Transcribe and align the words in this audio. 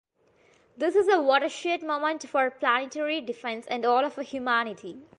this 0.77 0.95
is 0.95 1.07
a 1.09 1.21
watershed 1.21 1.83
moment 1.83 2.27
for 2.27 2.49
planetary 2.49 3.21
defense 3.21 3.67
and 3.69 3.85
all 3.85 4.03
of 4.03 4.15
humanity 4.15 4.97